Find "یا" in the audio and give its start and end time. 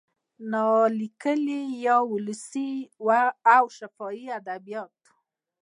1.85-1.97